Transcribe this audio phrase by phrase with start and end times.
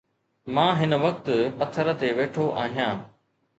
[0.53, 1.25] مان هن وقت
[1.59, 2.97] پٿر تي ويٺو آهيان